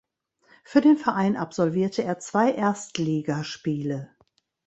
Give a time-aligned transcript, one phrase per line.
[0.63, 4.09] Für den Verein absolvierte er zwei Erstligaspiele.